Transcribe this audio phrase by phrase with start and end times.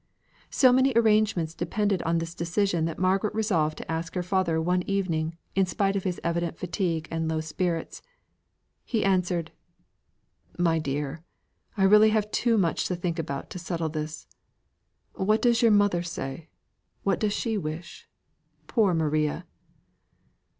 [0.49, 4.81] So many arrangements depended on this precision that Margaret resolved to ask her father one
[4.89, 8.01] evening, in spite of his evident fatigue and low spirits.
[8.83, 9.51] He answered:
[10.57, 11.23] "My dear!
[11.77, 14.25] I have really had too much to think about to settle this.
[15.13, 16.49] What does your mother say?
[17.03, 18.09] What does she wish?
[18.65, 19.45] Poor Maria!"